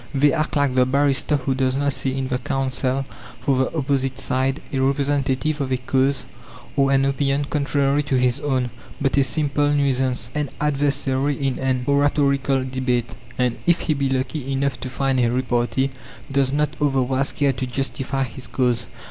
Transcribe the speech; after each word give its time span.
They 0.15 0.33
act 0.33 0.55
like 0.55 0.73
the 0.73 0.87
barrister 0.87 1.37
who 1.37 1.53
does 1.53 1.75
not 1.75 1.93
see 1.93 2.17
in 2.17 2.29
the 2.29 2.39
counsel 2.39 3.05
for 3.39 3.55
the 3.57 3.77
opposite 3.77 4.17
side 4.17 4.59
a 4.73 4.81
representative 4.81 5.61
of 5.61 5.71
a 5.71 5.77
cause, 5.77 6.25
or 6.75 6.91
an 6.91 7.05
opinion 7.05 7.45
contrary 7.51 8.01
to 8.01 8.15
his 8.15 8.39
own, 8.39 8.71
but 8.99 9.15
a 9.17 9.23
simple 9.23 9.69
nuisance, 9.71 10.31
an 10.33 10.49
adversary 10.59 11.35
in 11.37 11.59
an 11.59 11.83
oratorical 11.87 12.63
debate; 12.63 13.15
and 13.37 13.59
if 13.67 13.81
he 13.81 13.93
be 13.93 14.09
lucky 14.09 14.51
enough 14.51 14.79
to 14.79 14.89
find 14.89 15.19
a 15.19 15.29
repartee, 15.29 15.91
does 16.31 16.51
not 16.51 16.75
otherwise 16.81 17.31
care 17.31 17.53
to 17.53 17.67
justify 17.67 18.23
his 18.23 18.47
cause. 18.47 18.87